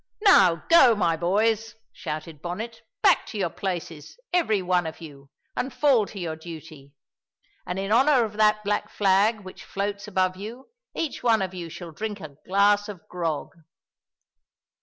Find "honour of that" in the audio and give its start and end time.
7.91-8.63